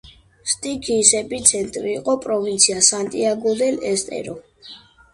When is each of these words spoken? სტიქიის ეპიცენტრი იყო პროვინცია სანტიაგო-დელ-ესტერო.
სტიქიის 0.53 1.11
ეპიცენტრი 1.19 1.95
იყო 1.99 2.17
პროვინცია 2.25 2.85
სანტიაგო-დელ-ესტერო. 2.91 4.39